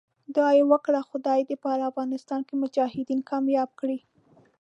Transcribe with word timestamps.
دعا 0.35 0.51
یې 0.57 0.63
وکړه 0.71 0.99
خدای 1.09 1.39
دې 1.49 1.55
په 1.63 1.69
افغانستان 1.89 2.41
کې 2.47 2.53
مجاهدین 2.63 3.19
کامیاب 3.29 3.69
کړي. 3.79 3.99